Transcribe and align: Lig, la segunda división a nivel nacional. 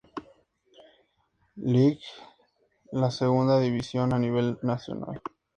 Lig, 1.57 1.99
la 2.91 3.11
segunda 3.11 3.59
división 3.59 4.13
a 4.13 4.17
nivel 4.17 4.57
nacional. 4.63 5.21